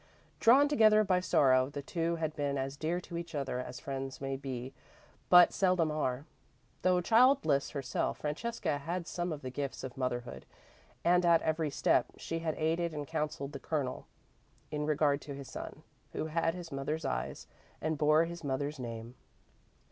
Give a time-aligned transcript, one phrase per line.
[0.39, 4.19] Drawn together by sorrow, the two had been as dear to each other as friends
[4.19, 4.73] may be
[5.29, 6.25] but seldom are.
[6.81, 10.47] Though childless herself, Francesca had some of the gifts of motherhood,
[11.03, 14.07] and, at every step, she had aided and counselled the Colonel
[14.71, 17.45] in regard to his son, who had his mother's eyes
[17.79, 19.13] and bore his mother's name.